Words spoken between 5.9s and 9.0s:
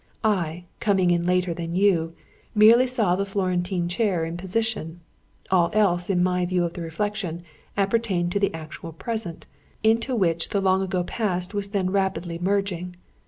in my view of the reflection appertained to the actual